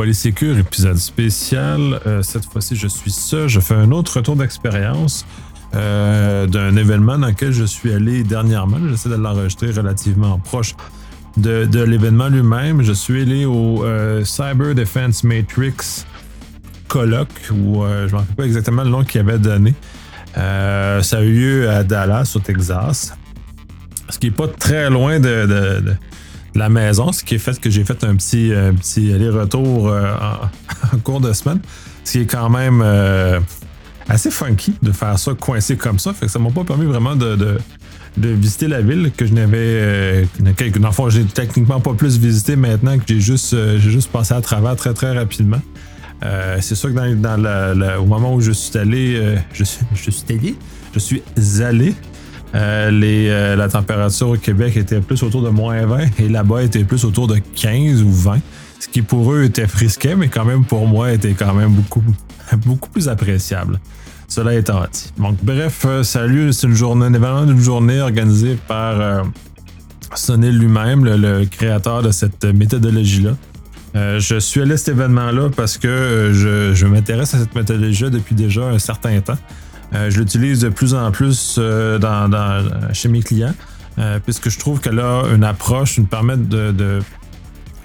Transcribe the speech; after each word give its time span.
Polysécure, 0.00 0.56
épisode 0.56 0.96
spécial. 0.96 2.00
Euh, 2.06 2.22
cette 2.22 2.46
fois-ci, 2.46 2.74
je 2.74 2.88
suis 2.88 3.10
seul. 3.10 3.48
Je 3.50 3.60
fais 3.60 3.74
un 3.74 3.90
autre 3.90 4.16
retour 4.16 4.34
d'expérience 4.34 5.26
euh, 5.74 6.46
d'un 6.46 6.74
événement 6.76 7.18
dans 7.18 7.26
lequel 7.26 7.52
je 7.52 7.64
suis 7.64 7.92
allé 7.92 8.24
dernièrement. 8.24 8.78
J'essaie 8.88 9.10
de 9.10 9.16
l'enregistrer 9.16 9.72
relativement 9.72 10.38
proche 10.38 10.74
de, 11.36 11.84
l'événement 11.84 12.28
lui-même. 12.28 12.80
Je 12.80 12.94
suis 12.94 13.20
allé 13.20 13.44
au 13.44 13.84
euh, 13.84 14.24
Cyber 14.24 14.74
Defense 14.74 15.22
Matrix 15.22 16.06
colloque, 16.88 17.50
où 17.50 17.84
je 17.84 18.06
ne 18.06 18.10
me 18.10 18.16
rappelle 18.16 18.36
pas 18.36 18.46
exactement 18.46 18.84
le 18.84 18.88
nom 18.88 19.04
qu'il 19.04 19.20
avait 19.20 19.38
donné. 19.38 19.74
ça 20.34 21.18
a 21.18 21.20
eu 21.20 21.30
lieu 21.30 21.68
à 21.68 21.84
Dallas, 21.84 22.32
au 22.36 22.38
Texas. 22.38 23.12
Ce 24.08 24.18
qui 24.18 24.28
n'est 24.28 24.34
pas 24.34 24.48
très 24.48 24.88
loin 24.88 25.20
de 25.20 25.94
la 26.54 26.68
maison, 26.68 27.12
ce 27.12 27.22
qui 27.24 27.36
est 27.36 27.38
fait 27.38 27.58
que 27.58 27.70
j'ai 27.70 27.84
fait 27.84 28.04
un 28.04 28.16
petit, 28.16 28.52
petit 28.80 29.12
aller-retour 29.12 29.88
euh, 29.88 30.12
en, 30.92 30.98
cours 30.98 31.20
de 31.20 31.32
semaine. 31.32 31.60
Ce 32.04 32.12
qui 32.12 32.18
est 32.20 32.26
quand 32.26 32.50
même 32.50 32.82
euh, 32.84 33.40
assez 34.08 34.30
funky 34.30 34.74
de 34.82 34.92
faire 34.92 35.18
ça 35.18 35.32
coincé 35.34 35.76
comme 35.76 35.98
ça. 35.98 36.12
Fait 36.12 36.26
que 36.26 36.32
ça 36.32 36.38
m'a 36.38 36.50
pas 36.50 36.64
permis 36.64 36.86
vraiment 36.86 37.14
de, 37.16 37.58
visiter 38.16 38.68
la 38.68 38.80
ville 38.80 39.12
que 39.16 39.26
je 39.26 39.32
n'avais. 39.32 39.58
Euh, 39.58 40.24
dans 40.40 40.50
le 40.50 41.24
techniquement 41.24 41.80
pas 41.80 41.94
plus 41.94 42.18
visité 42.18 42.56
maintenant 42.56 42.98
que 42.98 43.04
j'ai 43.06 43.20
juste, 43.20 43.54
passé 44.12 44.34
à 44.34 44.40
travers 44.40 44.76
très 44.76 44.94
très 44.94 45.16
rapidement. 45.16 45.60
c'est 46.60 46.74
sûr 46.74 46.92
que 46.92 47.14
dans, 47.14 48.00
au 48.00 48.06
moment 48.06 48.34
où 48.34 48.40
je 48.40 48.52
suis 48.52 48.76
allé, 48.76 49.36
je 49.52 49.64
suis 49.64 49.84
allé, 50.28 50.56
je 50.92 50.98
suis 50.98 51.22
allé 51.62 51.94
euh, 52.54 52.90
euh, 52.92 53.56
la 53.56 53.68
température 53.68 54.30
au 54.30 54.36
Québec 54.36 54.76
était 54.76 55.00
plus 55.00 55.22
autour 55.22 55.42
de 55.42 55.50
moins 55.50 55.86
20 55.86 56.20
et 56.20 56.28
là-bas 56.28 56.62
était 56.62 56.84
plus 56.84 57.04
autour 57.04 57.28
de 57.28 57.36
15 57.36 58.02
ou 58.02 58.10
20. 58.10 58.38
Ce 58.80 58.88
qui 58.88 59.02
pour 59.02 59.32
eux 59.32 59.44
était 59.44 59.66
frisquet, 59.66 60.16
mais 60.16 60.28
quand 60.28 60.44
même 60.44 60.64
pour 60.64 60.86
moi 60.86 61.12
était 61.12 61.32
quand 61.32 61.54
même 61.54 61.70
beaucoup, 61.70 62.02
plus 62.92 63.08
appréciable. 63.08 63.78
Cela 64.26 64.54
étant 64.54 64.82
dit. 64.92 65.12
Donc, 65.18 65.36
bref, 65.42 65.84
euh, 65.86 66.02
salut, 66.02 66.52
c'est 66.52 66.66
une 66.66 66.74
journée, 66.74 67.06
un 67.06 67.14
événement 67.14 67.46
d'une 67.46 67.60
journée 67.60 68.00
organisée 68.00 68.56
par 68.68 69.24
Sonny 70.14 70.50
lui-même, 70.50 71.04
le, 71.04 71.44
créateur 71.44 72.02
de 72.02 72.10
cette 72.10 72.44
méthodologie-là. 72.44 73.36
je 73.94 74.38
suis 74.38 74.60
allé 74.60 74.72
à 74.72 74.76
cet 74.76 74.88
événement-là 74.90 75.50
parce 75.54 75.78
que 75.78 76.30
je, 76.32 76.74
je 76.74 76.86
m'intéresse 76.86 77.34
à 77.34 77.38
cette 77.38 77.54
méthodologie 77.54 78.10
depuis 78.10 78.34
déjà 78.34 78.62
un 78.62 78.78
certain 78.78 79.20
temps. 79.20 79.38
Euh, 79.94 80.10
je 80.10 80.20
l'utilise 80.20 80.60
de 80.60 80.68
plus 80.68 80.94
en 80.94 81.10
plus 81.10 81.56
euh, 81.58 81.98
chez 82.92 83.08
mes 83.08 83.22
clients, 83.22 83.54
euh, 83.98 84.18
puisque 84.24 84.48
je 84.48 84.58
trouve 84.58 84.80
qu'elle 84.80 85.00
a 85.00 85.24
une 85.34 85.44
approche 85.44 85.94
qui 85.94 86.00
nous 86.00 86.06
permet 86.06 86.36
de, 86.36 87.00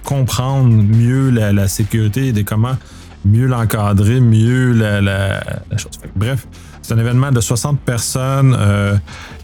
comprendre 0.04 0.68
mieux 0.68 1.30
la, 1.30 1.66
sécurité 1.66 2.28
et 2.28 2.32
de 2.32 2.42
comment 2.42 2.76
mieux 3.24 3.46
l'encadrer, 3.46 4.20
mieux 4.20 4.72
la, 4.72 5.42
chose. 5.76 5.98
Bref, 6.14 6.46
c'est 6.80 6.94
un 6.94 6.98
événement 6.98 7.32
de 7.32 7.40
60 7.40 7.80
personnes 7.80 8.56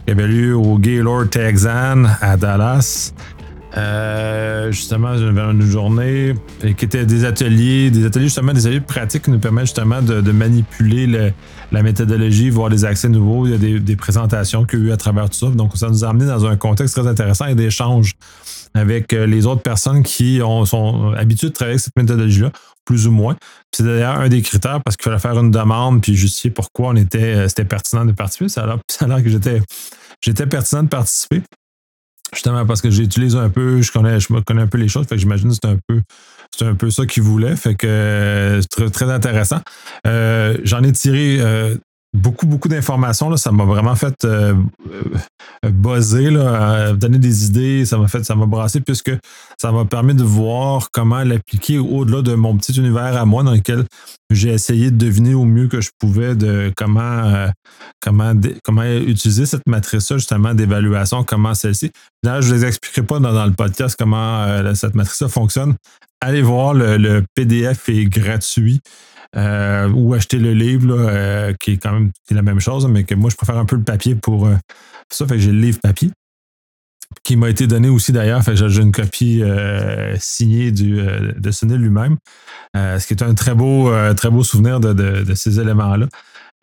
qui 0.05 0.13
avait 0.13 0.29
lieu 0.29 0.55
au 0.55 0.79
Gaylord 0.79 1.31
Texan 1.31 2.05
à 2.21 2.37
Dallas. 2.37 3.13
Euh, 3.77 4.70
justement, 4.70 5.15
une 5.15 5.62
journée 5.62 6.34
qui 6.61 6.84
était 6.84 7.06
des 7.06 7.25
ateliers, 7.25 7.91
des 7.91 8.05
ateliers 8.05 8.27
justement, 8.27 8.53
des 8.53 8.67
ateliers 8.67 8.81
pratiques 8.81 9.23
qui 9.23 9.31
nous 9.31 9.39
permettent 9.39 9.67
justement 9.67 10.03
de, 10.03 10.33
manipuler 10.33 11.33
la 11.70 11.83
méthodologie, 11.83 12.51
voir 12.51 12.69
des 12.69 12.84
accès 12.84 13.09
nouveaux. 13.09 13.47
Il 13.47 13.53
y 13.53 13.77
a 13.77 13.79
des, 13.79 13.97
présentations 13.97 14.64
qu'il 14.64 14.81
y 14.81 14.83
a 14.83 14.84
eu 14.87 14.92
à 14.92 14.97
travers 14.97 15.31
tout 15.31 15.39
ça. 15.39 15.47
Donc, 15.47 15.77
ça 15.77 15.89
nous 15.89 16.05
a 16.05 16.09
amené 16.09 16.27
dans 16.27 16.45
un 16.45 16.56
contexte 16.56 16.95
très 16.97 17.06
intéressant 17.06 17.47
et 17.47 17.55
d'échanges 17.55 18.12
avec 18.74 19.13
euh, 19.13 19.27
les 19.27 19.47
autres 19.47 19.63
personnes 19.63 20.02
qui 20.02 20.41
sont 20.64 21.13
habituées 21.13 21.48
de 21.48 21.52
travailler 21.52 21.74
avec 21.74 21.85
cette 21.85 21.97
méthodologie-là, 21.97 22.51
plus 22.85 23.07
ou 23.07 23.11
moins. 23.11 23.36
C'est 23.74 23.85
d'ailleurs 23.85 24.20
un 24.20 24.29
des 24.29 24.42
critères 24.42 24.80
parce 24.85 24.97
qu'il 24.97 25.05
fallait 25.05 25.18
faire 25.18 25.39
une 25.39 25.51
demande 25.51 26.02
puis 26.02 26.14
justifier 26.14 26.51
pourquoi 26.51 26.89
on 26.91 26.97
était, 26.97 27.35
euh, 27.35 27.48
c'était 27.48 27.64
pertinent 27.64 28.05
de 28.05 28.13
participer. 28.13 28.48
Ça 28.48 28.64
a 28.64 29.23
que 29.23 29.29
j'étais, 29.29 29.61
j'étais 30.20 30.47
pertinent 30.47 30.83
de 30.83 30.89
participer. 30.89 31.42
Justement 32.33 32.65
parce 32.65 32.81
que 32.81 32.91
j'utilise 32.91 33.37
un 33.37 33.51
peu, 33.51 33.83
je 33.83 33.93
connais, 33.93 34.19
je 34.19 34.29
connais 34.29 34.63
un 34.63 34.67
peu 34.67 34.79
les 34.79 34.89
choses, 34.89 35.07
fait 35.07 35.17
que 35.17 35.20
j'imagine 35.20 35.51
que 35.51 35.55
c'est 35.55 35.69
un 35.69 35.79
peu 35.87 36.01
un 36.61 36.75
peu 36.75 36.91
ça 36.91 37.07
qu'il 37.07 37.23
voulait. 37.23 37.57
Fait 37.57 37.75
que 37.75 37.87
euh, 37.87 38.61
c'est 38.61 38.69
très, 38.69 38.91
très 38.91 39.11
intéressant. 39.11 39.61
Euh, 40.07 40.57
j'en 40.65 40.83
ai 40.83 40.92
tiré 40.92 41.39
euh, 41.41 41.77
beaucoup, 42.12 42.46
beaucoup 42.46 42.68
d'informations. 42.68 43.34
Ça 43.36 43.52
m'a 43.52 43.64
vraiment 43.64 43.95
fait 43.95 44.24
euh, 44.24 44.55
euh, 45.64 45.70
buzzer, 45.70 46.30
là, 46.30 46.92
donner 46.92 47.18
des 47.18 47.46
idées. 47.46 47.84
Ça 47.86 47.98
m'a 47.98 48.08
fait, 48.08 48.24
ça 48.24 48.34
m'a 48.34 48.46
brassé 48.46 48.80
puisque 48.80 49.12
ça 49.61 49.73
m'a 49.73 49.84
permis 49.84 50.14
de 50.14 50.23
voir 50.23 50.89
comment 50.92 51.23
l'appliquer 51.24 51.78
au-delà 51.78 52.23
de 52.23 52.34
mon 52.34 52.56
petit 52.56 52.73
univers 52.73 53.17
à 53.17 53.24
moi 53.24 53.42
dans 53.42 53.52
lequel 53.52 53.84
j'ai 54.30 54.50
essayé 54.50 54.90
de 54.90 54.96
deviner 54.96 55.34
au 55.34 55.45
mieux 55.45 55.68
que 55.68 55.80
je 55.80 55.90
pouvais 55.98 56.34
de 56.34 56.73
comment, 56.77 57.00
euh, 57.00 57.48
comment, 58.00 58.33
comment 58.62 58.84
utiliser 58.84 59.46
cette 59.46 59.67
matrice-là, 59.67 60.18
justement, 60.18 60.55
d'évaluation, 60.55 61.24
comment 61.24 61.55
celle-ci. 61.55 61.90
Là, 62.23 62.40
je 62.40 62.52
ne 62.52 62.58
vous 62.58 62.64
expliquerai 62.64 63.06
pas 63.06 63.18
dans, 63.18 63.46
le 63.46 63.52
podcast 63.52 63.96
comment 63.98 64.74
cette 64.74 64.94
matrice-là 64.94 65.29
fonctionne. 65.29 65.74
Allez 66.20 66.42
voir, 66.42 66.73
le 66.74 67.24
PDF 67.34 67.89
est 67.89 68.05
gratuit. 68.05 68.80
Euh, 69.35 69.89
ou 69.89 70.13
acheter 70.13 70.39
le 70.39 70.53
livre, 70.53 70.95
euh, 70.95 71.55
qui 71.59 71.73
est 71.73 71.77
quand 71.79 71.93
même 71.93 72.13
la 72.31 72.43
même 72.43 72.61
chose, 72.61 72.87
mais 72.87 73.05
que 73.05 73.15
moi, 73.15 73.31
je 73.31 73.37
préfère 73.37 73.57
un 73.57 73.65
peu 73.65 73.77
le 73.77 73.83
papier 73.83 74.15
pour 74.15 74.47
euh, 74.47 74.57
ça. 75.11 75.27
Fait 75.27 75.37
que 75.37 75.41
j'ai 75.41 75.53
le 75.53 75.61
livre 75.61 75.81
papier 75.81 76.11
qui 77.23 77.37
m'a 77.37 77.48
été 77.48 77.67
donné 77.67 77.89
aussi 77.89 78.13
d'ailleurs. 78.13 78.42
J'ai 78.42 78.83
une 78.83 78.92
copie 78.92 79.42
signée 80.19 80.71
du, 80.71 80.97
de 80.97 81.51
Sunil 81.51 81.77
lui-même, 81.77 82.17
ce 82.75 83.07
qui 83.07 83.13
est 83.13 83.23
un 83.23 83.35
très 83.35 83.55
beau, 83.55 83.92
très 84.15 84.31
beau 84.31 84.42
souvenir 84.42 84.81
de 84.81 85.35
ces 85.35 85.61
éléments-là. 85.61 86.09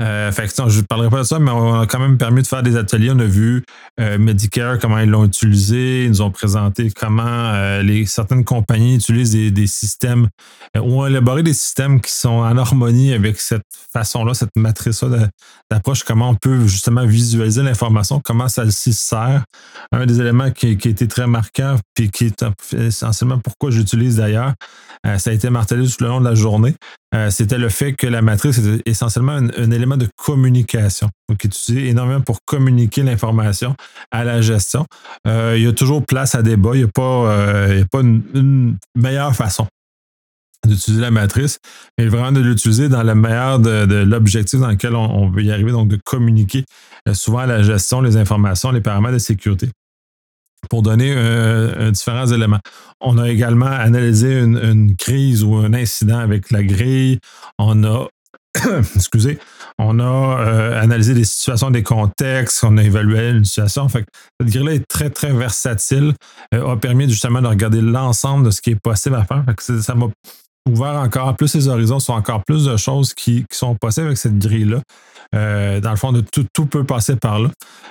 Euh, 0.02 0.32
fait 0.32 0.48
que, 0.48 0.70
je 0.70 0.80
ne 0.80 0.86
parlerai 0.86 1.10
pas 1.10 1.20
de 1.20 1.24
ça, 1.24 1.40
mais 1.40 1.52
on 1.52 1.82
a 1.82 1.86
quand 1.86 2.00
même 2.00 2.18
permis 2.18 2.42
de 2.42 2.48
faire 2.48 2.64
des 2.64 2.78
ateliers. 2.78 3.12
On 3.12 3.20
a 3.20 3.26
vu 3.26 3.64
euh, 4.00 4.18
Medicare, 4.18 4.80
comment 4.80 5.00
ils 5.00 5.10
l'ont 5.10 5.26
utilisé. 5.26 6.06
Ils 6.06 6.10
nous 6.10 6.22
ont 6.22 6.32
présenté 6.32 6.90
comment 6.90 7.24
euh, 7.26 7.82
les, 7.82 8.06
certaines 8.06 8.46
compagnies 8.46 8.96
utilisent 8.96 9.32
des, 9.32 9.68
systèmes 9.68 10.30
ou 10.76 11.02
ont 11.02 11.06
élaboré 11.06 11.44
des 11.44 11.54
systèmes 11.54 12.02
qui 12.02 12.12
sont 12.12 12.30
en 12.30 12.58
harmonie 12.58 13.14
avec 13.14 13.40
cette 13.40 13.64
façon-là, 13.94 14.34
cette 14.34 14.56
matrice-là 14.56 15.30
d'approche, 15.70 16.04
comment 16.04 16.30
on 16.30 16.36
peut 16.36 16.66
justement 16.66 17.06
visualiser 17.06 17.62
l'information, 17.62 18.22
comment 18.24 18.48
s'y 18.48 18.94
sert. 18.94 19.44
Un 19.92 20.06
des 20.06 20.22
éléments 20.22 20.52
qui, 20.52 20.78
qui 20.78 20.88
a 20.88 20.92
été 20.92 21.08
très 21.08 21.28
marquant, 21.28 21.76
puis 21.94 22.10
qui 22.10 22.26
est 22.26 22.46
essentiellement 22.74 23.38
pourquoi 23.38 23.70
j'utilise 23.70 24.18
d'ailleurs, 24.18 24.54
ça 25.18 25.30
a 25.30 25.34
été 25.34 25.50
martelé 25.50 25.88
tout 25.88 26.04
le 26.04 26.08
long 26.08 26.20
de 26.20 26.28
la 26.28 26.36
journée, 26.36 26.76
c'était 27.30 27.58
le 27.58 27.70
fait 27.70 27.94
que 27.94 28.06
la 28.06 28.22
matrice 28.22 28.60
était 28.60 28.84
essentiellement 28.86 29.34
un 29.34 29.72
élément 29.72 29.98
de 29.98 30.08
communication, 30.16 31.10
donc 31.28 31.44
utilisé 31.44 31.88
énormément 31.88 32.22
pour 32.22 32.40
communiquer 32.46 33.04
l'information 33.04 33.76
à 34.12 34.24
la 34.24 34.42
gestion. 34.42 34.86
Euh, 35.28 35.56
il 35.58 35.64
y 35.64 35.68
a 35.68 35.74
toujours 35.74 36.06
place 36.06 36.36
à 36.36 36.42
débat, 36.42 36.72
il 36.74 36.80
n'y 36.80 36.84
a 36.84 36.88
pas, 36.88 37.02
euh, 37.02 37.84
une, 37.94 38.78
meilleure 38.96 39.36
façon 39.36 39.68
d'utiliser 40.68 41.02
la 41.02 41.12
matrice, 41.12 41.60
mais 41.98 42.08
vraiment 42.08 42.32
de 42.32 42.42
l'utiliser 42.42 42.90
dans 42.90 43.02
la 43.02 43.16
meilleure 43.16 43.60
de, 43.60 44.04
l'objectif 44.04 44.60
dans 44.60 44.68
lequel 44.68 44.96
on, 44.96 45.30
veut 45.30 45.44
y 45.44 45.52
arriver, 45.52 45.72
donc 45.72 45.88
de 45.88 45.98
communiquer 46.04 46.66
euh, 47.08 47.14
souvent 47.14 47.40
à 47.40 47.46
la 47.46 47.64
gestion 47.64 48.02
les 48.02 48.18
informations, 48.18 48.72
les 48.72 48.82
paramètres 48.82 49.14
de 49.14 49.20
sécurité 49.20 49.70
pour 50.70 50.82
donner 50.82 51.16
différents 51.92 52.28
éléments. 52.28 52.60
On 53.02 53.18
a 53.18 53.30
également 53.30 53.66
analysé 53.66 54.40
une, 54.40 54.96
crise 54.98 55.44
ou 55.44 55.56
un 55.56 55.74
incident 55.74 56.20
avec 56.20 56.52
la 56.52 56.64
grille. 56.64 57.20
On 57.58 57.84
a 57.84 58.08
excusez, 58.96 59.40
on 59.78 60.00
a 60.00 60.40
euh, 60.40 60.82
analysé 60.82 61.14
des 61.14 61.24
situations, 61.24 61.70
des 61.72 61.84
contextes, 61.84 62.64
on 62.64 62.78
a 62.78 62.84
évalué 62.84 63.30
une 63.30 63.46
situation. 63.46 63.88
Fait 63.90 64.06
cette 64.40 64.50
grille-là 64.50 64.74
est 64.74 64.88
très, 64.88 65.10
très 65.10 65.32
versatile, 65.32 66.14
euh, 66.54 66.68
a 66.68 66.78
permis 66.78 67.10
justement 67.10 67.42
de 67.42 67.48
regarder 67.48 67.82
l'ensemble 67.82 68.46
de 68.46 68.52
ce 68.52 68.62
qui 68.62 68.72
est 68.72 68.80
possible 68.82 69.16
à 69.16 69.26
faire. 69.26 69.44
ça 69.60 69.96
m'a 69.96 70.08
ouvert 70.70 70.96
encore 70.96 71.36
plus 71.36 71.54
les 71.56 71.68
horizons 71.68 72.00
sur 72.00 72.14
encore 72.14 72.44
plus 72.46 72.66
de 72.66 72.78
choses 72.78 73.14
qui, 73.14 73.46
sont 73.52 73.76
possibles 73.76 74.08
avec 74.08 74.18
cette 74.18 74.38
grille-là. 74.38 74.82
Euh, 75.36 75.80
dans 75.80 75.92
le 75.92 75.96
fond, 75.98 76.14
tout, 76.32 76.46
tout, 76.54 76.66
peut 76.66 76.84
passer 76.84 77.16
par 77.16 77.40
là. 77.40 77.50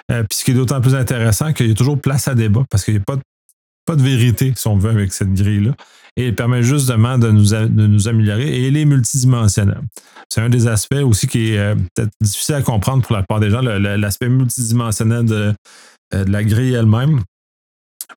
puis 0.09 0.39
ce 0.39 0.45
qui 0.45 0.51
est 0.51 0.55
d'autant 0.55 0.81
plus 0.81 0.95
intéressant 0.95 1.53
qu'il 1.53 1.69
y 1.69 1.71
a 1.71 1.75
toujours 1.75 2.01
place 2.01 2.27
à 2.29 2.35
débat 2.35 2.65
parce 2.71 2.85
qu'il 2.85 2.95
n'y 2.95 3.01
a 3.01 3.05
pas 3.05 3.17
de, 3.17 3.23
pas 3.87 3.95
de 3.95 4.03
vérité, 4.03 4.53
si 4.57 4.67
on 4.67 4.77
veut, 4.77 4.91
avec 4.91 5.13
cette 5.13 5.33
grille-là 5.33 5.73
et 6.19 6.27
elle 6.27 6.35
permet 6.35 6.65
justement 6.65 7.17
de 7.17 7.31
nous, 7.31 7.51
de 7.51 7.87
nous 7.87 8.09
améliorer 8.09 8.49
et 8.49 8.67
elle 8.67 8.77
est 8.77 8.85
multidimensionnelle. 8.85 9.83
C'est 10.29 10.41
un 10.41 10.49
des 10.49 10.67
aspects 10.67 11.01
aussi 11.05 11.29
qui 11.29 11.53
est 11.53 11.59
euh, 11.59 11.77
peut-être 11.95 12.11
difficile 12.21 12.57
à 12.57 12.63
comprendre 12.63 13.05
pour 13.05 13.15
la 13.15 13.23
plupart 13.23 13.39
des 13.39 13.51
gens, 13.51 13.61
l'aspect 13.63 14.29
multidimensionnel 14.29 15.27
euh, 15.31 15.53
de, 16.13 16.31
la 16.31 16.43
grille 16.43 16.75
elle-même. 16.75 17.21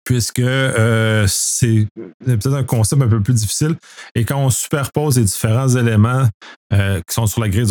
Puisque 0.04 0.40
euh, 0.40 1.26
c'est 1.28 1.88
peut-être 2.26 2.54
un 2.54 2.64
concept 2.64 3.02
un 3.02 3.08
peu 3.08 3.22
plus 3.22 3.34
difficile. 3.34 3.76
Et 4.16 4.26
quand 4.26 4.38
on 4.38 4.50
superpose 4.50 5.18
les 5.18 5.26
différents 5.26 5.68
éléments 5.70 6.28
euh, 6.74 7.00
qui 7.08 7.14
sont 7.14 7.28
sur 7.28 7.42
la 7.42 7.50
grille, 7.50 7.66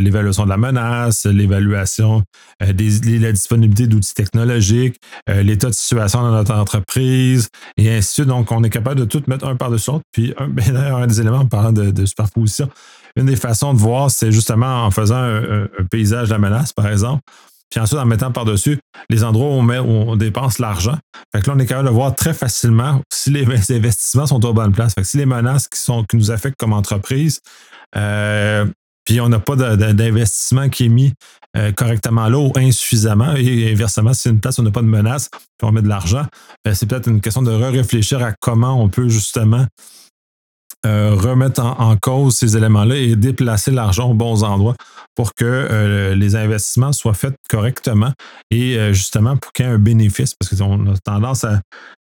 l'évaluation 0.00 0.44
de 0.44 0.48
la 0.48 0.56
menace, 0.56 1.24
l'évaluation 1.26 2.22
euh, 2.62 2.66
la 2.66 3.32
disponibilité 3.32 3.86
d'outils 3.86 4.14
technologiques, 4.14 4.96
l'état 5.26 5.68
de 5.68 5.74
situation 5.74 6.22
dans 6.22 6.32
notre 6.32 6.54
entreprise, 6.54 7.48
et 7.76 7.88
ainsi 7.88 8.08
de 8.08 8.12
suite. 8.12 8.26
Donc, 8.26 8.50
on 8.52 8.62
est 8.64 8.70
capable 8.70 9.00
de 9.00 9.04
tout 9.04 9.22
mettre 9.26 9.46
un 9.46 9.56
par-dessus 9.56 9.90
l'autre. 9.90 10.04
Puis, 10.12 10.34
un, 10.38 10.50
un 10.76 11.06
des 11.06 11.20
éléments 11.20 11.38
en 11.38 11.46
parlant 11.46 11.72
de, 11.72 12.04
superposition, 12.04 12.68
une 13.16 13.26
des 13.26 13.36
façons 13.36 13.74
de 13.74 13.78
voir, 13.78 14.10
c'est 14.10 14.32
justement 14.32 14.84
en 14.84 14.90
faisant 14.90 15.16
un, 15.16 15.64
un 15.64 15.84
paysage 15.90 16.28
de 16.28 16.32
la 16.32 16.38
menace, 16.38 16.72
par 16.72 16.88
exemple. 16.88 17.22
Puis 17.70 17.80
ensuite, 17.80 18.00
en 18.00 18.06
mettant 18.06 18.32
par-dessus 18.32 18.78
les 19.08 19.24
endroits 19.24 19.48
où 19.48 19.60
on, 19.60 20.16
dépense 20.16 20.58
l'argent. 20.58 20.98
Fait 21.32 21.40
que 21.40 21.46
là, 21.46 21.54
on 21.56 21.58
est 21.58 21.66
capable 21.66 21.88
de 21.88 21.94
voir 21.94 22.14
très 22.14 22.34
facilement 22.34 23.00
si 23.12 23.30
les 23.30 23.44
investissements 23.70 24.26
sont 24.26 24.44
aux 24.44 24.52
bonnes 24.52 24.72
places. 24.72 24.94
Fait 24.94 25.02
que 25.02 25.06
si 25.06 25.16
les 25.16 25.26
menaces 25.26 25.68
qui, 25.68 25.90
nous 26.14 26.30
affectent 26.30 26.58
comme 26.58 26.72
entreprise, 26.72 27.40
euh, 27.96 28.66
puis 29.04 29.20
on 29.20 29.28
n'a 29.28 29.38
pas 29.38 29.56
d'investissement 29.56 30.68
qui 30.68 30.86
est 30.86 30.88
mis 30.88 31.12
euh, 31.56 31.72
correctement 31.72 32.28
là 32.28 32.38
ou 32.38 32.52
insuffisamment, 32.56 33.34
et 33.34 33.72
inversement, 33.72 34.12
si 34.14 34.28
une 34.28 34.40
place 34.40 34.58
où 34.58 34.60
on 34.60 34.64
n'a 34.64 34.70
pas 34.70 34.82
de 34.82 34.86
menace, 34.86 35.28
puis 35.30 35.68
on 35.68 35.72
met 35.72 35.82
de 35.82 35.88
l'argent, 35.88 36.26
ben, 36.64 36.74
c'est 36.74 36.86
peut-être 36.86 37.08
une 37.08 37.20
question 37.20 37.42
de 37.42 37.50
réfléchir 37.50 38.22
à 38.22 38.32
comment 38.40 38.80
on 38.80 38.88
peut 38.88 39.08
justement 39.08 39.66
euh, 40.86 41.14
remettre 41.14 41.62
en, 41.62 41.94
cause 41.98 42.36
ces 42.36 42.56
éléments-là 42.56 42.96
et 42.96 43.14
déplacer 43.14 43.70
l'argent 43.70 44.10
aux 44.10 44.14
bons 44.14 44.42
endroits 44.44 44.74
pour 45.14 45.34
que 45.34 45.44
euh, 45.44 46.14
les 46.14 46.36
investissements 46.36 46.92
soient 46.92 47.12
faits 47.12 47.34
correctement 47.50 48.12
et 48.50 48.78
euh, 48.78 48.94
justement 48.94 49.36
pour 49.36 49.52
qu'il 49.52 49.66
y 49.66 49.68
ait 49.68 49.72
un 49.72 49.78
bénéfice. 49.78 50.34
Parce 50.34 50.56
qu'on 50.56 50.86
a 50.86 50.96
tendance 51.04 51.44
à, 51.44 51.60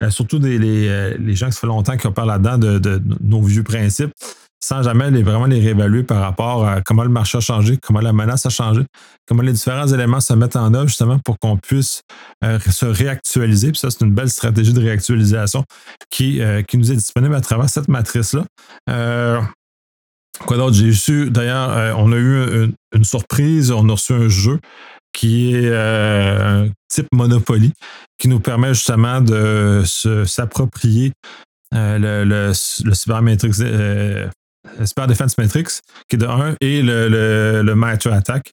surtout 0.09 0.39
les, 0.39 1.15
gens 1.35 1.47
qui 1.47 1.53
se 1.53 1.59
font 1.59 1.67
longtemps 1.67 1.95
qui 1.95 2.09
parlent 2.09 2.27
là-dedans 2.27 2.57
de, 2.57 3.01
nos 3.21 3.41
vieux 3.41 3.63
principes, 3.63 4.11
sans 4.65 4.81
jamais 4.81 5.11
les, 5.11 5.21
vraiment 5.21 5.45
les 5.45 5.59
réévaluer 5.59 6.01
par 6.01 6.21
rapport 6.21 6.67
à 6.67 6.81
comment 6.81 7.03
le 7.03 7.09
marché 7.09 7.37
a 7.37 7.41
changé, 7.41 7.77
comment 7.77 7.99
la 7.99 8.13
menace 8.13 8.47
a 8.47 8.49
changé, 8.49 8.81
comment 9.27 9.43
les 9.43 9.53
différents 9.53 9.85
éléments 9.85 10.19
se 10.19 10.33
mettent 10.33 10.55
en 10.55 10.73
œuvre 10.73 10.87
justement 10.87 11.19
pour 11.19 11.37
qu'on 11.37 11.55
puisse 11.55 12.01
euh, 12.43 12.57
se 12.59 12.87
réactualiser. 12.87 13.71
Puis 13.71 13.79
ça, 13.79 13.91
c'est 13.91 14.03
une 14.03 14.13
belle 14.15 14.29
stratégie 14.29 14.73
de 14.73 14.81
réactualisation 14.81 15.63
qui, 16.09 16.41
euh, 16.41 16.63
qui 16.63 16.79
nous 16.79 16.91
est 16.91 16.95
disponible 16.95 17.35
à 17.35 17.41
travers 17.41 17.69
cette 17.69 17.87
matrice-là. 17.89 18.43
Euh, 18.89 19.39
quoi 20.47 20.57
d'autre? 20.57 20.75
J'ai 20.75 20.93
su, 20.93 21.29
d'ailleurs, 21.29 21.99
on 21.99 22.11
a 22.11 22.17
eu 22.17 22.73
une, 22.91 23.03
surprise, 23.03 23.69
on 23.71 23.87
a 23.87 23.91
reçu 23.91 24.13
un 24.13 24.29
jeu 24.29 24.59
qui 25.13 25.53
est 25.53 25.71
un 25.71 26.69
type 26.89 27.07
Monopoly, 27.11 27.71
qui 28.17 28.27
nous 28.29 28.39
permet 28.39 28.73
justement 28.73 29.21
de 29.21 29.83
s'approprier 30.25 31.13
le, 31.71 32.23
le, 32.23 32.51
le 32.51 32.93
Super 34.83 35.07
Defense 35.07 35.37
Matrix, 35.37 35.81
qui 36.09 36.15
est 36.15 36.19
de 36.19 36.25
1, 36.25 36.55
et 36.61 36.81
le, 36.81 37.09
le, 37.09 37.61
le 37.63 38.13
Attack. 38.13 38.51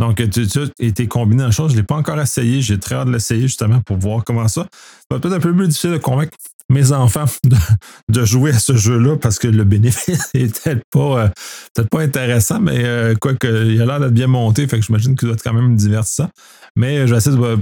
Donc, 0.00 0.16
tout 0.16 0.60
a 0.60 0.84
été 0.84 1.06
combiné 1.06 1.44
en 1.44 1.50
chose. 1.50 1.70
Je 1.70 1.76
ne 1.76 1.80
l'ai 1.80 1.86
pas 1.86 1.94
encore 1.94 2.20
essayé. 2.20 2.60
J'ai 2.60 2.78
très 2.78 2.96
hâte 2.96 3.06
de 3.06 3.12
l'essayer 3.12 3.42
justement 3.42 3.80
pour 3.80 3.96
voir 3.96 4.24
comment 4.24 4.48
ça. 4.48 4.66
Va 5.10 5.18
peut-être 5.20 5.34
un 5.34 5.40
peu 5.40 5.54
plus 5.54 5.68
difficile 5.68 5.92
de 5.92 5.98
convaincre 5.98 6.36
mes 6.70 6.92
enfants 6.92 7.26
de, 8.08 8.24
jouer 8.24 8.50
à 8.50 8.58
ce 8.58 8.74
jeu-là 8.74 9.16
parce 9.16 9.38
que 9.38 9.48
le 9.48 9.64
bénéfice 9.64 10.30
n'est 10.34 10.46
peut-être 10.46 10.82
pas, 10.90 11.30
euh, 11.78 11.84
pas 11.90 12.00
intéressant, 12.00 12.60
mais 12.60 12.84
euh, 12.84 13.14
quoi 13.20 13.34
qu'il 13.34 13.80
a 13.80 13.86
l'air 13.86 14.00
d'être 14.00 14.14
bien 14.14 14.26
monté, 14.26 14.66
fait 14.66 14.78
que 14.78 14.84
j'imagine 14.84 15.14
qu'il 15.16 15.28
doit 15.28 15.34
être 15.34 15.42
quand 15.42 15.52
même 15.52 15.76
divertissant. 15.76 16.30
Mais 16.76 16.98
euh, 16.98 17.06
je 17.06 17.12
vais 17.12 17.18
essayer 17.18 17.36
de 17.36 17.58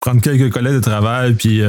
prendre 0.00 0.20
quelques 0.20 0.52
collègues 0.52 0.74
de 0.74 0.80
travail 0.80 1.34
puis 1.34 1.62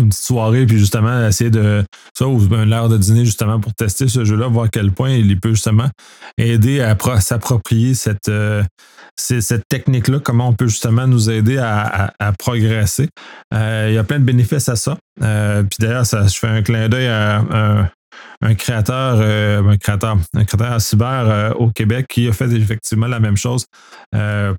une 0.00 0.08
petite 0.08 0.24
soirée, 0.24 0.66
puis 0.66 0.78
justement 0.78 1.26
essayer 1.26 1.50
de 1.50 1.84
ça, 2.16 2.26
ou 2.26 2.40
une 2.54 2.72
heure 2.72 2.88
de 2.88 2.96
dîner 2.96 3.24
justement 3.24 3.60
pour 3.60 3.74
tester 3.74 4.08
ce 4.08 4.24
jeu-là, 4.24 4.48
voir 4.48 4.66
à 4.66 4.68
quel 4.68 4.92
point 4.92 5.10
il 5.10 5.38
peut 5.38 5.50
justement 5.50 5.88
aider 6.36 6.80
à 6.80 6.96
s'approprier 7.20 7.94
cette, 7.94 8.28
euh, 8.28 8.62
cette 9.16 9.68
technique-là, 9.68 10.20
comment 10.20 10.48
on 10.48 10.52
peut 10.52 10.68
justement 10.68 11.06
nous 11.06 11.30
aider 11.30 11.58
à, 11.58 12.12
progresser. 12.38 13.08
Euh, 13.54 13.86
il 13.90 13.94
y 13.94 13.98
a 13.98 14.04
plein 14.04 14.18
de 14.18 14.24
bénéfices 14.24 14.68
à 14.68 14.76
ça. 14.76 14.96
Euh, 15.22 15.62
puis 15.62 15.78
d'ailleurs, 15.80 16.04
je 16.04 16.38
fais 16.38 16.48
un 16.48 16.62
clin 16.62 16.88
d'œil 16.88 17.08
à, 17.08 17.42
un 18.40 18.54
créateur, 18.54 19.20
un 19.20 19.76
créateur, 19.76 20.16
un 20.34 20.44
créateur 20.44 20.80
cyber 20.80 21.54
au 21.58 21.70
Québec 21.70 22.06
qui 22.08 22.28
a 22.28 22.32
fait 22.32 22.50
effectivement 22.52 23.06
la 23.06 23.20
même 23.20 23.36
chose 23.36 23.66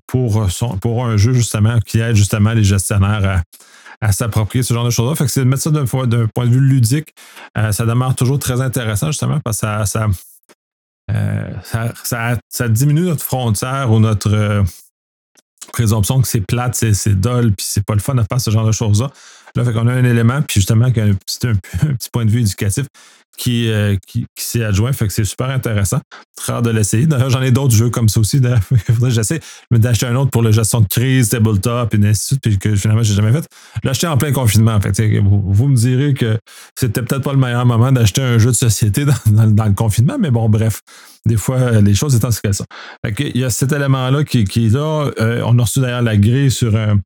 pour, 0.06 0.50
son, 0.50 0.76
pour 0.78 1.06
un 1.06 1.16
jeu 1.16 1.32
justement 1.32 1.78
qui 1.80 2.00
aide 2.00 2.16
justement 2.16 2.52
les 2.52 2.64
gestionnaires 2.64 3.24
à, 3.24 3.42
à 4.00 4.12
s'approprier 4.12 4.62
ce 4.62 4.72
genre 4.74 4.84
de 4.84 4.90
choses-là. 4.90 5.14
Fait 5.14 5.24
que 5.24 5.30
c'est 5.30 5.40
de 5.40 5.48
mettre 5.48 5.62
ça 5.62 5.70
d'un 5.70 5.84
point 5.84 6.06
de 6.06 6.50
vue 6.50 6.60
ludique, 6.60 7.14
euh, 7.58 7.72
ça 7.72 7.84
demeure 7.84 8.14
toujours 8.14 8.38
très 8.38 8.60
intéressant 8.60 9.08
justement 9.08 9.40
parce 9.40 9.60
que 9.60 9.84
ça, 9.84 10.06
euh, 11.10 11.50
ça, 12.02 12.38
ça, 12.48 12.68
diminue 12.68 13.02
notre 13.02 13.24
frontière 13.24 13.90
ou 13.90 13.98
notre 13.98 14.32
euh, 14.32 14.62
présomption 15.72 16.20
que 16.20 16.28
c'est 16.28 16.40
plate, 16.40 16.74
c'est 16.74 17.20
dol, 17.20 17.52
puis 17.52 17.66
c'est 17.68 17.84
pas 17.84 17.94
le 17.94 18.00
fun 18.00 18.14
de 18.14 18.22
faire 18.22 18.40
ce 18.40 18.50
genre 18.50 18.66
de 18.66 18.72
choses-là. 18.72 19.10
Là, 19.56 19.64
fait 19.64 19.72
qu'on 19.72 19.88
a 19.88 19.92
un 19.92 20.04
élément, 20.04 20.42
puis 20.42 20.60
justement, 20.60 20.86
un 20.86 20.90
petit, 20.90 21.46
un 21.46 21.54
petit 21.94 22.10
point 22.12 22.24
de 22.24 22.30
vue 22.30 22.40
éducatif 22.40 22.86
euh, 23.48 23.96
qui, 24.06 24.26
qui, 24.36 24.44
s'est 24.44 24.64
adjoint. 24.64 24.92
Fait 24.92 25.06
que 25.06 25.12
c'est 25.12 25.24
super 25.24 25.48
intéressant. 25.50 26.00
Rare 26.46 26.62
de 26.62 26.70
l'essayer. 26.70 27.06
D'ailleurs, 27.06 27.30
j'en 27.30 27.42
ai 27.42 27.50
d'autres 27.50 27.74
jeux 27.74 27.90
comme 27.90 28.08
ça 28.08 28.20
aussi. 28.20 28.40
D'ailleurs, 28.40 28.60
il 28.70 28.78
faudrait 28.78 29.10
que 29.10 29.14
j'essaie 29.14 29.40
d'acheter 29.70 30.06
un 30.06 30.16
autre 30.16 30.30
pour 30.30 30.42
la 30.42 30.50
gestion 30.50 30.80
de 30.80 30.86
crise, 30.86 31.30
tabletop, 31.30 31.94
et 31.94 31.96
ainsi 31.98 32.02
de 32.02 32.14
suite, 32.14 32.40
puis 32.42 32.58
que 32.58 32.74
finalement, 32.76 33.02
j'ai 33.02 33.14
jamais 33.14 33.32
fait. 33.32 33.46
L'acheter 33.84 34.06
en 34.06 34.16
plein 34.16 34.32
confinement. 34.32 34.74
En 34.74 34.80
fait, 34.80 35.00
vous, 35.20 35.68
me 35.68 35.76
direz 35.76 36.14
que 36.14 36.38
c'était 36.78 37.02
peut-être 37.02 37.22
pas 37.22 37.32
le 37.32 37.38
meilleur 37.38 37.66
moment 37.66 37.92
d'acheter 37.92 38.22
un 38.22 38.38
jeu 38.38 38.50
de 38.50 38.56
société 38.56 39.04
dans, 39.26 39.64
le 39.64 39.74
confinement, 39.74 40.16
mais 40.18 40.30
bon, 40.30 40.48
bref. 40.48 40.80
Des 41.26 41.36
fois, 41.36 41.80
les 41.80 41.94
choses 41.94 42.14
étant 42.14 42.30
ce 42.30 42.40
qu'elles 42.40 42.54
sont. 42.54 42.64
il 43.18 43.36
y 43.36 43.44
a 43.44 43.50
cet 43.50 43.72
élément-là 43.72 44.24
qui, 44.24 44.44
qui 44.44 44.66
est 44.66 44.70
là. 44.70 45.10
Euh, 45.20 45.42
on 45.44 45.58
a 45.58 45.62
reçu 45.62 45.80
d'ailleurs 45.80 46.02
la 46.02 46.16
grille 46.16 46.50
sur 46.50 46.74
un 46.76 46.98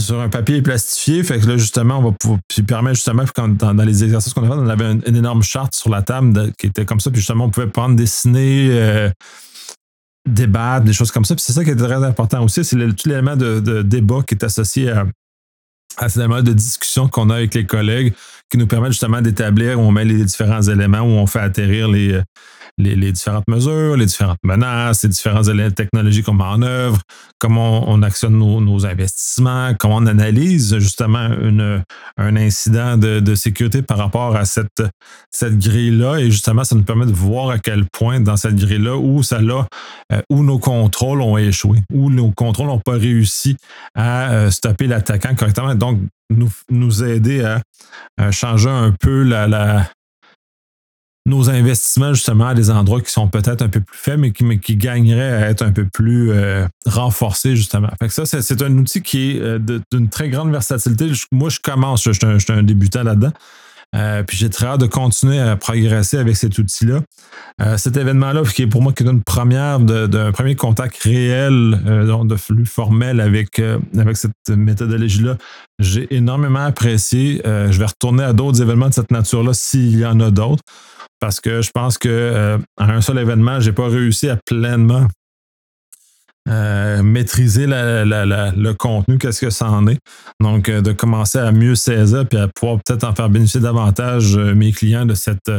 sur 0.00 0.20
un 0.20 0.28
papier 0.28 0.62
plastifié. 0.62 1.22
Fait 1.22 1.38
que 1.38 1.46
là, 1.46 1.56
justement, 1.56 1.98
on 1.98 2.10
va 2.10 2.12
pouvoir, 2.12 2.40
permet 2.66 2.94
justement, 2.94 3.24
quand, 3.34 3.48
dans, 3.48 3.72
les 3.84 4.04
exercices 4.04 4.34
qu'on 4.34 4.44
a 4.44 4.48
fait, 4.48 4.60
on 4.60 4.68
avait 4.68 4.92
une, 5.06 5.16
énorme 5.16 5.42
charte 5.42 5.74
sur 5.74 5.90
la 5.90 6.02
table 6.02 6.52
qui 6.58 6.66
était 6.66 6.84
comme 6.84 7.00
ça. 7.00 7.10
Puis 7.10 7.20
justement, 7.20 7.44
on 7.44 7.50
pouvait 7.50 7.66
prendre, 7.66 7.96
dessiner, 7.96 8.68
euh, 8.70 9.10
débattre, 10.28 10.84
des 10.84 10.92
choses 10.92 11.10
comme 11.10 11.24
ça. 11.24 11.34
Puis 11.34 11.44
c'est 11.46 11.52
ça 11.52 11.64
qui 11.64 11.70
est 11.70 11.76
très 11.76 12.04
important 12.04 12.42
aussi, 12.44 12.64
c'est 12.64 12.76
tout 12.76 13.08
l'élément 13.08 13.36
de, 13.36 13.82
débat 13.82 14.20
qui 14.26 14.34
est 14.34 14.44
associé 14.44 14.90
à, 14.90 15.06
à 15.96 16.08
ces 16.08 16.20
éléments 16.20 16.42
de 16.42 16.52
discussion 16.52 17.08
qu'on 17.08 17.30
a 17.30 17.36
avec 17.36 17.54
les 17.54 17.64
collègues 17.64 18.14
qui 18.50 18.58
nous 18.58 18.66
permettent 18.66 18.92
justement 18.92 19.20
d'établir 19.20 19.80
où 19.80 19.82
on 19.82 19.92
met 19.92 20.04
les 20.04 20.24
différents 20.24 20.62
éléments, 20.62 21.00
où 21.00 21.18
on 21.18 21.26
fait 21.26 21.40
atterrir 21.40 21.88
les, 21.88 22.20
les, 22.78 23.12
différentes 23.12 23.48
mesures, 23.48 23.96
les 23.96 24.06
différentes 24.06 24.38
menaces, 24.42 25.02
les 25.02 25.08
différentes 25.08 25.46
technologies 25.74 26.22
qu'on 26.22 26.34
met 26.34 26.44
en 26.44 26.62
œuvre, 26.62 27.00
comment 27.38 27.88
on, 27.88 28.02
actionne 28.02 28.38
nos, 28.38 28.86
investissements, 28.86 29.72
comment 29.78 29.96
on 29.96 30.06
analyse 30.06 30.78
justement 30.78 31.28
un 32.16 32.36
incident 32.36 32.96
de, 32.96 33.34
sécurité 33.34 33.82
par 33.82 33.98
rapport 33.98 34.36
à 34.36 34.44
cette, 34.44 34.82
cette 35.30 35.58
grille-là. 35.58 36.18
Et 36.18 36.30
justement, 36.30 36.64
ça 36.64 36.74
nous 36.74 36.84
permet 36.84 37.06
de 37.06 37.12
voir 37.12 37.50
à 37.50 37.58
quel 37.58 37.84
point 37.86 38.20
dans 38.20 38.36
cette 38.36 38.56
grille-là, 38.56 38.96
où 38.96 39.22
ça 39.22 39.40
l'a, 39.40 39.66
euh, 40.12 40.20
où 40.30 40.42
nos 40.42 40.58
contrôles 40.58 41.20
ont 41.20 41.36
échoué, 41.36 41.80
où 41.92 42.10
nos 42.10 42.30
contrôles 42.30 42.68
n'ont 42.68 42.80
pas 42.80 42.92
réussi 42.92 43.56
à 43.94 44.30
euh, 44.32 44.50
stopper 44.50 44.86
l'attaquant 44.86 45.34
correctement. 45.34 45.74
Donc, 45.74 46.00
nous, 46.30 46.50
nous 46.70 47.04
aider 47.04 47.44
à, 47.44 47.62
changer 48.30 48.70
un 48.70 48.92
peu 48.92 49.22
la, 49.22 49.88
nos 51.26 51.50
investissements 51.50 52.14
justement 52.14 52.46
à 52.46 52.54
des 52.54 52.70
endroits 52.70 53.00
qui 53.00 53.10
sont 53.10 53.28
peut-être 53.28 53.60
un 53.60 53.68
peu 53.68 53.80
plus 53.80 53.98
faibles, 53.98 54.22
mais 54.22 54.32
qui, 54.32 54.44
mais 54.44 54.58
qui 54.58 54.76
gagneraient 54.76 55.32
à 55.32 55.50
être 55.50 55.62
un 55.62 55.72
peu 55.72 55.84
plus 55.84 56.30
euh, 56.30 56.66
renforcés 56.86 57.56
justement. 57.56 57.88
Fait 58.00 58.06
que 58.06 58.14
ça, 58.14 58.24
c'est 58.24 58.62
un 58.62 58.78
outil 58.78 59.02
qui 59.02 59.32
est 59.32 59.40
euh, 59.40 59.58
d'une 59.90 60.08
très 60.08 60.28
grande 60.30 60.52
versatilité. 60.52 61.10
moi, 61.32 61.50
je 61.50 61.58
commence, 61.60 62.04
je, 62.04 62.12
suis 62.12 62.52
un, 62.52 62.62
débutant 62.62 63.02
là-dedans. 63.02 63.32
Euh, 63.94 64.22
puis 64.24 64.36
j'ai 64.36 64.50
très 64.50 64.66
hâte 64.66 64.80
de 64.80 64.86
continuer 64.86 65.38
à 65.38 65.56
progresser 65.56 66.18
avec 66.18 66.36
cet 66.36 66.58
outil-là. 66.58 67.00
cet 67.76 67.96
événement-là, 67.96 68.42
qui 68.42 68.62
est 68.62 68.66
pour 68.66 68.82
moi 68.82 68.92
qui 68.92 69.04
est 69.04 69.06
une 69.06 69.22
première 69.22 69.78
d'un 69.80 70.32
premier 70.32 70.54
contact 70.54 70.96
réel, 71.02 71.80
de 72.24 72.36
flux 72.36 72.66
formel 72.66 73.20
avec, 73.20 73.62
avec 73.96 74.16
cette 74.16 74.32
méthodologie-là, 74.48 75.36
j'ai 75.78 76.14
énormément 76.14 76.64
apprécié. 76.64 77.40
je 77.44 77.78
vais 77.78 77.86
retourner 77.86 78.24
à 78.24 78.32
d'autres 78.32 78.60
événements 78.60 78.88
de 78.88 78.94
cette 78.94 79.12
nature-là 79.12 79.54
s'il 79.54 79.98
y 79.98 80.04
en 80.04 80.18
a 80.20 80.30
d'autres 80.30 80.64
parce 81.20 81.40
que 81.40 81.62
je 81.62 81.70
pense 81.70 81.98
que 81.98 82.08
euh, 82.08 82.58
un 82.78 83.00
seul 83.00 83.18
événement, 83.18 83.60
je 83.60 83.70
n'ai 83.70 83.74
pas 83.74 83.88
réussi 83.88 84.28
à 84.28 84.36
pleinement 84.36 85.06
euh, 86.48 87.02
maîtriser 87.02 87.66
le 87.66 88.72
contenu, 88.74 89.18
qu'est-ce 89.18 89.40
que 89.40 89.50
ça 89.50 89.68
en 89.68 89.88
est. 89.88 89.98
Donc, 90.40 90.68
euh, 90.68 90.80
de 90.80 90.92
commencer 90.92 91.38
à 91.38 91.50
mieux 91.50 91.74
saisir 91.74 92.24
puis 92.28 92.38
à 92.38 92.46
pouvoir 92.46 92.78
peut-être 92.84 93.02
en 93.04 93.14
faire 93.14 93.28
bénéficier 93.28 93.60
davantage 93.60 94.36
mes 94.36 94.70
clients 94.70 95.06
de 95.06 95.14
cette, 95.14 95.50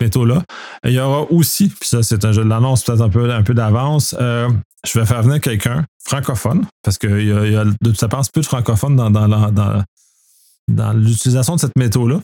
méthode-là. 0.00 0.42
Il 0.84 0.92
y 0.92 1.00
aura 1.00 1.22
aussi, 1.30 1.68
puis 1.68 1.88
ça, 1.88 2.02
c'est 2.02 2.24
un 2.24 2.32
jeu 2.32 2.44
de 2.44 2.48
l'annonce 2.48 2.84
peut-être 2.84 3.00
un 3.00 3.08
peu, 3.08 3.32
un 3.32 3.42
peu 3.42 3.54
d'avance, 3.54 4.14
je 4.18 4.98
vais 4.98 5.06
faire 5.06 5.22
venir 5.22 5.40
quelqu'un 5.40 5.84
francophone, 6.04 6.66
parce 6.82 6.98
qu'il 6.98 7.26
y, 7.26 7.56
a, 7.56 7.64
de 7.64 8.30
peu 8.32 8.40
de 8.40 8.46
francophones 8.46 8.94
dans, 8.94 9.10
dans, 9.10 9.28
dans 9.28 9.82
l'utilisation 10.68 11.54
de 11.54 11.60
cette 11.60 11.76
méthode-là, 11.76 12.20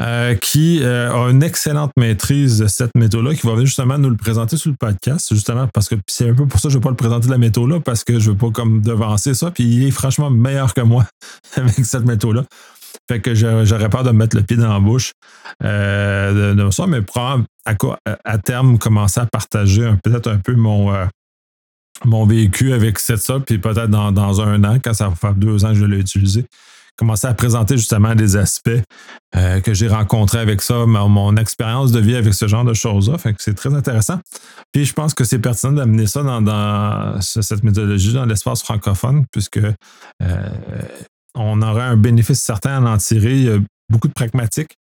euh, 0.00 0.34
qui 0.34 0.80
euh, 0.82 1.12
a 1.12 1.30
une 1.30 1.42
excellente 1.42 1.92
maîtrise 1.96 2.58
de 2.58 2.66
cette 2.66 2.90
méthode-là, 2.96 3.34
qui 3.34 3.46
va 3.46 3.52
venir 3.52 3.66
justement 3.66 3.98
nous 3.98 4.10
le 4.10 4.16
présenter 4.16 4.56
sur 4.56 4.70
le 4.70 4.76
podcast, 4.76 5.32
justement 5.32 5.68
parce 5.72 5.88
que 5.88 5.94
c'est 6.08 6.28
un 6.28 6.34
peu 6.34 6.46
pour 6.46 6.58
ça 6.60 6.68
que 6.68 6.72
je 6.72 6.78
ne 6.78 6.80
vais 6.80 6.84
pas 6.84 6.90
le 6.90 6.96
présenter 6.96 7.26
de 7.26 7.32
la 7.32 7.38
méthode-là, 7.38 7.80
parce 7.80 8.04
que 8.04 8.18
je 8.18 8.30
ne 8.30 8.32
veux 8.34 8.38
pas 8.38 8.50
comme 8.50 8.82
devancer 8.82 9.34
ça, 9.34 9.50
puis 9.50 9.64
il 9.64 9.86
est 9.86 9.90
franchement 9.90 10.30
meilleur 10.30 10.74
que 10.74 10.80
moi 10.80 11.04
avec 11.56 11.84
cette 11.84 12.04
méthode-là. 12.04 12.44
Fait 13.10 13.20
que 13.20 13.34
j'aurais 13.34 13.90
peur 13.90 14.02
de 14.02 14.12
mettre 14.12 14.36
le 14.36 14.42
pied 14.42 14.56
dans 14.56 14.72
la 14.72 14.80
bouche 14.80 15.12
euh, 15.62 16.54
de, 16.54 16.70
ça, 16.70 16.86
mais 16.86 17.02
probablement 17.02 17.46
à, 17.66 17.74
à, 18.24 18.38
terme 18.38 18.78
commencer 18.78 19.20
à 19.20 19.26
partager 19.26 19.92
peut-être 20.02 20.30
un 20.30 20.38
peu 20.38 20.54
mon, 20.54 20.92
mon 22.04 22.26
vécu 22.26 22.72
avec 22.72 22.98
cette 22.98 23.18
ça, 23.18 23.40
puis 23.40 23.58
peut-être 23.58 23.90
dans, 23.90 24.12
dans, 24.12 24.40
un 24.40 24.62
an, 24.64 24.78
quand 24.82 24.94
ça 24.94 25.08
va 25.08 25.14
faire 25.14 25.34
deux 25.34 25.64
ans 25.64 25.68
que 25.68 25.74
je 25.74 25.84
l'ai 25.84 25.98
utilisé, 25.98 26.46
commencer 26.96 27.26
à 27.26 27.34
présenter 27.34 27.76
justement 27.76 28.14
des 28.14 28.36
aspects 28.36 28.70
euh, 29.36 29.60
que 29.60 29.74
j'ai 29.74 29.88
rencontrés 29.88 30.38
avec 30.38 30.62
ça, 30.62 30.86
mon, 30.86 31.36
expérience 31.36 31.92
de 31.92 32.00
vie 32.00 32.16
avec 32.16 32.34
ce 32.34 32.46
genre 32.46 32.64
de 32.64 32.74
choses-là. 32.74 33.18
Fait 33.18 33.32
que 33.32 33.42
c'est 33.42 33.54
très 33.54 33.74
intéressant. 33.74 34.20
Puis 34.72 34.84
je 34.84 34.92
pense 34.92 35.14
que 35.14 35.24
c'est 35.24 35.38
pertinent 35.38 35.72
d'amener 35.72 36.06
ça 36.06 36.22
dans, 36.22 37.20
cette 37.20 37.62
méthodologie 37.64 38.12
dans 38.12 38.26
l'espace 38.26 38.62
francophone, 38.62 39.24
puisque 39.32 39.58
euh, 39.58 40.48
on 41.34 41.62
aurait 41.62 41.82
un 41.82 41.96
bénéfice 41.96 42.40
certain 42.40 42.84
à 42.84 42.90
en 42.90 42.96
tirer. 42.98 43.34
Il 43.34 43.44
y 43.44 43.50
a 43.50 43.58
beaucoup 43.90 44.08
de 44.08 44.12
pragmatiques. 44.12 44.76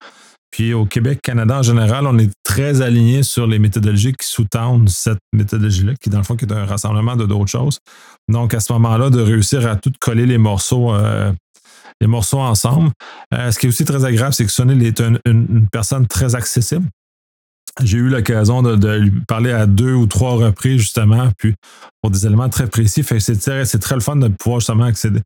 Puis 0.51 0.75
au 0.75 0.85
Québec, 0.85 1.21
Canada 1.23 1.59
en 1.59 1.63
général, 1.63 2.07
on 2.07 2.19
est 2.19 2.33
très 2.43 2.83
aligné 2.83 3.23
sur 3.23 3.47
les 3.47 3.61
méthodologies 3.61 4.13
qui 4.13 4.27
sous-tendent 4.27 4.89
cette 4.89 5.21
méthodologie-là, 5.33 5.93
qui 6.03 6.11
dans 6.11 6.19
le 6.19 6.25
fond 6.25 6.37
est 6.37 6.51
un 6.51 6.65
rassemblement 6.65 7.15
de 7.15 7.25
d'autres 7.25 7.51
choses. 7.51 7.79
Donc 8.29 8.53
à 8.53 8.61
ce 8.61 8.73
moment-là, 8.73 9.11
de 9.11 9.21
réussir 9.21 9.67
à 9.69 9.77
tout 9.77 9.93
coller 10.01 10.27
les 10.27 10.39
morceaux 10.39 10.93
euh, 10.93 11.33
les 12.01 12.07
morceaux 12.07 12.41
ensemble. 12.41 12.91
Euh, 13.35 13.51
ce 13.51 13.59
qui 13.59 13.67
est 13.67 13.69
aussi 13.69 13.85
très 13.85 14.05
agréable, 14.05 14.35
c'est 14.35 14.47
que 14.47 14.53
Sonny 14.53 14.87
est 14.87 15.01
une, 15.01 15.69
personne 15.71 16.07
très 16.07 16.35
accessible. 16.35 16.87
J'ai 17.83 17.99
eu 17.99 18.09
l'occasion 18.09 18.63
de, 18.63 18.97
lui 18.97 19.13
parler 19.29 19.53
à 19.53 19.67
deux 19.67 19.95
ou 19.95 20.07
trois 20.07 20.33
reprises, 20.33 20.81
justement, 20.81 21.31
puis 21.39 21.55
pour 22.03 22.11
des 22.11 22.27
éléments 22.27 22.49
très 22.49 22.67
précis. 22.67 23.05
c'est 23.05 23.39
très, 23.39 23.65
très 23.65 23.95
le 23.95 24.01
fun 24.01 24.17
de 24.17 24.29
pouvoir 24.29 24.61
justement 24.61 24.85
accéder, 24.85 25.21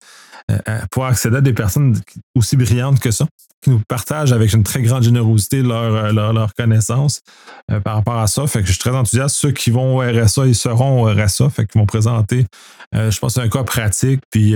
euh, 0.50 0.58
pouvoir 0.90 1.10
accéder 1.10 1.38
à 1.38 1.40
des 1.40 1.54
personnes 1.54 1.98
aussi 2.36 2.56
brillantes 2.56 3.00
que 3.00 3.10
ça, 3.10 3.26
qui 3.62 3.70
nous 3.70 3.80
partagent 3.88 4.32
avec 4.32 4.52
une 4.52 4.62
très 4.62 4.82
grande 4.82 5.02
générosité 5.02 5.62
leur, 5.62 6.12
leur, 6.12 6.54
connaissance 6.54 7.22
euh, 7.70 7.80
par 7.80 7.94
rapport 7.94 8.18
à 8.18 8.26
ça. 8.26 8.46
Fait 8.46 8.60
que 8.60 8.66
je 8.66 8.72
suis 8.72 8.80
très 8.80 8.94
enthousiaste. 8.94 9.36
Ceux 9.36 9.52
qui 9.52 9.70
vont 9.70 9.96
au 9.96 10.00
RSA, 10.00 10.46
ils 10.46 10.54
seront 10.54 11.02
au 11.02 11.06
RSA, 11.10 11.48
fait 11.48 11.66
qu'ils 11.66 11.80
vont 11.80 11.86
présenter, 11.86 12.44
je 12.92 13.18
pense, 13.18 13.38
un 13.38 13.48
cas 13.48 13.64
pratique, 13.64 14.20
puis 14.30 14.54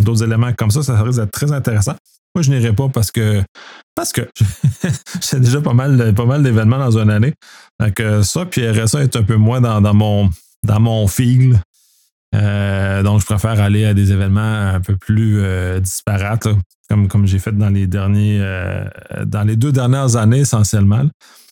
d'autres 0.00 0.24
éléments 0.24 0.52
comme 0.52 0.70
ça, 0.70 0.82
ça 0.82 1.00
risque 1.02 1.20
d'être 1.20 1.32
très 1.32 1.52
intéressant. 1.52 1.94
Moi, 2.34 2.42
je 2.42 2.50
n'irai 2.50 2.72
pas 2.72 2.88
parce 2.88 3.10
que 3.10 3.42
parce 3.94 4.12
j'ai 5.30 5.40
déjà 5.40 5.60
pas 5.60 5.72
mal, 5.72 5.96
d'événements 6.42 6.78
dans 6.78 6.98
une 6.98 7.10
année. 7.10 7.32
Donc 7.80 8.02
ça, 8.22 8.44
puis 8.44 8.68
RSA 8.68 9.04
est 9.04 9.16
un 9.16 9.22
peu 9.22 9.36
moins 9.36 9.60
dans, 9.60 9.94
mon 9.94 10.28
dans 10.62 10.80
mon 10.80 11.06
fil. 11.06 11.58
Euh, 12.34 13.02
donc, 13.02 13.20
je 13.20 13.26
préfère 13.26 13.60
aller 13.60 13.84
à 13.84 13.94
des 13.94 14.12
événements 14.12 14.70
un 14.74 14.80
peu 14.80 14.96
plus 14.96 15.40
euh, 15.40 15.80
disparates, 15.80 16.48
comme, 16.88 17.26
j'ai 17.26 17.38
fait 17.38 17.56
dans 17.56 17.70
les 17.70 17.86
derniers 17.86 18.38
euh, 18.40 18.84
dans 19.24 19.42
les 19.42 19.56
deux 19.56 19.72
dernières 19.72 20.16
années 20.16 20.40
essentiellement. 20.40 21.04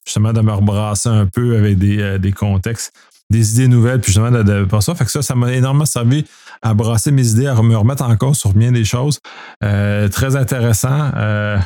Justement, 0.07 0.33
de 0.33 0.41
me 0.43 0.53
rebrasser 0.53 1.09
un 1.09 1.27
peu 1.27 1.57
avec 1.57 1.79
des 1.79 2.33
contextes 2.33 2.93
des 3.31 3.54
idées 3.54 3.69
nouvelles, 3.69 4.00
puis 4.00 4.12
justement 4.12 4.31
de, 4.31 4.43
de 4.43 4.81
ça. 4.81 4.95
Fait 4.95 5.04
que 5.04 5.11
ça, 5.11 5.23
ça 5.23 5.35
m'a 5.35 5.52
énormément 5.52 5.87
servi 5.87 6.25
à 6.62 6.75
brasser 6.75 7.11
mes 7.11 7.28
idées, 7.28 7.47
à 7.47 7.54
me 7.62 7.76
remettre 7.76 8.02
encore 8.02 8.37
sur 8.37 8.52
bien 8.52 8.73
des 8.73 8.85
choses. 8.85 9.19
Euh, 9.62 10.09
très 10.09 10.37
intéressant. 10.37 11.11
Euh, 11.16 11.59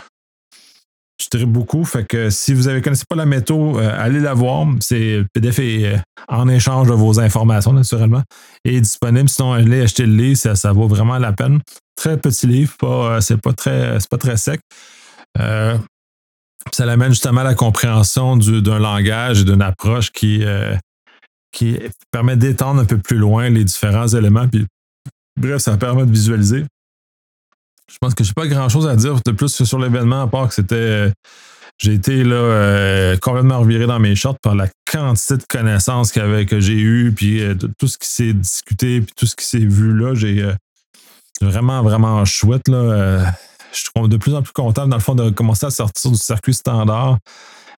je 1.20 1.28
dirais 1.30 1.46
beaucoup. 1.46 1.84
Fait 1.84 2.04
que 2.04 2.30
si 2.30 2.54
vous 2.54 2.68
ne 2.68 2.80
connaissez 2.80 3.04
pas 3.08 3.16
la 3.16 3.26
méthode, 3.26 3.76
euh, 3.76 3.94
allez 3.98 4.20
la 4.20 4.34
voir. 4.34 4.66
C'est 4.80 5.24
PDF 5.32 5.58
est 5.58 6.00
en 6.28 6.48
échange 6.48 6.88
de 6.88 6.94
vos 6.94 7.20
informations, 7.20 7.72
naturellement. 7.72 8.22
Et 8.64 8.80
disponible. 8.80 9.28
Sinon, 9.28 9.52
allez 9.52 9.82
acheter 9.82 10.06
le 10.06 10.14
livre, 10.14 10.38
ça, 10.38 10.54
ça 10.54 10.72
vaut 10.72 10.88
vraiment 10.88 11.18
la 11.18 11.32
peine. 11.32 11.60
Très 11.96 12.16
petit 12.16 12.46
livre, 12.46 12.74
pas, 12.78 13.20
c'est 13.20 13.40
pas 13.40 13.52
très, 13.52 13.98
pas 14.08 14.18
très 14.18 14.36
sec. 14.36 14.60
ça 15.36 16.86
l'amène 16.86 17.10
justement 17.10 17.40
à 17.40 17.44
la 17.44 17.54
compréhension 17.54 18.36
d'un 18.36 18.78
langage 18.78 19.40
et 19.40 19.44
d'une 19.44 19.62
approche 19.62 20.12
qui, 20.12 20.44
qui 21.52 21.78
permet 22.10 22.36
d'étendre 22.36 22.80
un 22.80 22.84
peu 22.84 22.98
plus 22.98 23.18
loin 23.18 23.48
les 23.48 23.64
différents 23.64 24.08
éléments. 24.08 24.48
Puis, 24.48 24.66
bref, 25.36 25.62
ça 25.62 25.76
permet 25.76 26.04
de 26.04 26.12
visualiser. 26.12 26.64
Je 27.90 27.96
pense 27.98 28.14
que 28.14 28.22
je 28.22 28.30
n'ai 28.30 28.34
pas 28.34 28.46
grand 28.46 28.68
chose 28.68 28.86
à 28.86 28.96
dire 28.96 29.20
de 29.24 29.32
plus 29.32 29.64
sur 29.64 29.78
l'événement, 29.78 30.22
à 30.22 30.26
part 30.26 30.48
que 30.48 30.54
c'était. 30.54 30.74
Euh, 30.74 31.10
j'ai 31.78 31.94
été 31.94 32.24
là 32.24 32.34
euh, 32.34 33.16
complètement 33.18 33.60
reviré 33.60 33.86
dans 33.86 34.00
mes 34.00 34.16
shorts 34.16 34.38
par 34.42 34.56
la 34.56 34.66
quantité 34.90 35.36
de 35.36 35.44
connaissances 35.48 36.10
que 36.10 36.60
j'ai 36.60 36.78
eues, 36.78 37.12
puis 37.12 37.40
euh, 37.40 37.54
tout 37.78 37.86
ce 37.86 37.96
qui 37.96 38.08
s'est 38.08 38.32
discuté, 38.32 39.00
puis 39.00 39.12
tout 39.16 39.26
ce 39.26 39.36
qui 39.36 39.46
s'est 39.46 39.58
vu 39.58 39.96
là. 39.96 40.14
J'ai 40.14 40.44
vraiment, 41.40 41.82
vraiment 41.82 42.24
chouette. 42.24 42.66
Là, 42.66 43.32
je 43.72 43.78
suis 43.78 44.08
de 44.08 44.16
plus 44.16 44.34
en 44.34 44.42
plus 44.42 44.52
content, 44.52 44.88
dans 44.88 44.96
le 44.96 45.02
fond, 45.02 45.14
de 45.14 45.30
commencer 45.30 45.66
à 45.66 45.70
sortir 45.70 46.10
du 46.10 46.18
circuit 46.18 46.54
standard, 46.54 47.18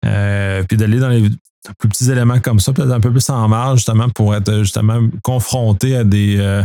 puis 0.02 0.76
d'aller 0.76 1.00
dans 1.00 1.08
les 1.08 1.30
plus 1.78 1.88
petits 1.88 2.10
éléments 2.10 2.40
comme 2.40 2.60
ça, 2.60 2.72
peut-être 2.72 2.90
un 2.90 3.00
peu 3.00 3.10
plus 3.10 3.28
en 3.30 3.48
marge, 3.48 3.78
justement, 3.78 4.08
pour 4.08 4.34
être 4.34 4.58
justement 4.58 5.00
confronté 5.22 5.96
à 5.96 6.04
des, 6.04 6.36
euh, 6.38 6.62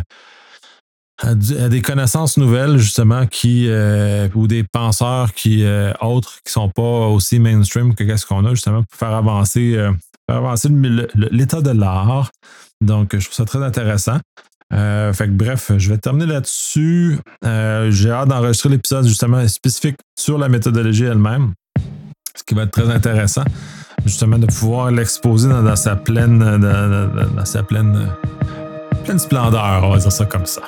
à, 1.22 1.36
des 1.36 1.82
connaissances 1.82 2.38
nouvelles, 2.38 2.78
justement, 2.78 3.26
qui 3.26 3.68
euh, 3.68 4.30
ou 4.36 4.48
des 4.48 4.64
penseurs 4.64 5.34
qui 5.34 5.64
euh, 5.64 5.92
autres 6.02 6.40
qui 6.46 6.52
sont 6.52 6.70
pas 6.70 7.08
aussi 7.08 7.40
mainstream 7.40 7.96
que 7.96 8.04
qu'est-ce 8.04 8.26
qu'on 8.26 8.46
a, 8.46 8.52
justement, 8.52 8.84
pour 8.84 8.98
faire 8.98 9.16
avancer, 9.16 9.74
faire 10.30 10.38
avancer 10.38 10.70
l'état 11.16 11.62
de 11.62 11.72
l'art. 11.72 12.32
Donc, 12.82 13.16
je 13.18 13.26
trouve 13.26 13.36
ça 13.36 13.46
très 13.46 13.64
intéressant. 13.64 14.20
fait 14.72 15.28
que 15.28 15.32
bref, 15.32 15.72
je 15.78 15.90
vais 15.90 15.98
terminer 15.98 16.28
là-dessus. 16.28 17.20
J'ai 17.44 18.12
hâte 18.12 18.30
d'enregistrer 18.30 18.70
l'épisode 18.70 19.08
justement 19.08 19.46
spécifique 19.48 19.98
sur 20.18 20.38
la 20.38 20.50
méthodologie 20.50 21.06
elle-même, 21.06 21.54
ce 22.36 22.44
qui 22.44 22.56
va 22.56 22.64
être 22.64 22.72
très 22.72 22.90
intéressant 22.90 23.44
justement 24.06 24.38
de 24.38 24.48
pouvoir 24.48 24.92
l'exposer 24.92 25.50
dans, 25.50 25.76
sa 25.76 25.96
pleine, 25.96 26.40
dans, 26.40 27.46
sa 27.46 27.64
pleine, 27.64 28.10
pleine 29.04 29.20
splendeur, 29.20 29.82
on 29.84 29.92
va 29.92 29.98
dire 29.98 30.12
ça 30.12 30.26
comme 30.26 30.46
ça. 30.46 30.62